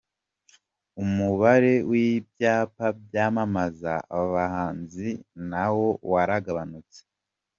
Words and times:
Umubare 1.03 1.73
w’ibyapa 1.89 2.87
byamamaza 3.03 3.93
abahanzi 4.19 5.07
na 5.49 5.65
wo 5.77 5.89
waragabanutse. 6.11 6.99